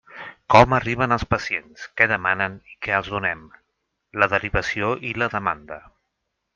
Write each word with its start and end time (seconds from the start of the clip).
Com 0.53 0.71
arriben 0.77 1.13
els 1.17 1.25
pacients, 1.33 1.83
què 2.01 2.09
demanen 2.13 2.57
i 2.73 2.79
què 2.87 2.97
els 3.01 3.13
donem: 3.17 3.47
la 4.23 4.33
derivació 4.35 4.93
i 5.13 5.17
la 5.25 5.33
demanda. 5.39 5.83